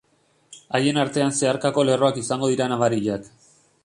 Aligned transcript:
Haien 0.77 0.97
artean 1.01 1.35
zeharkako 1.39 1.83
lerroak 1.89 2.17
izango 2.21 2.49
dira 2.53 2.69
nabariak. 2.73 3.29